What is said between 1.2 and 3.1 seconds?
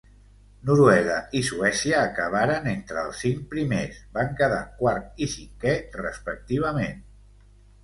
i Suècia acabaren entre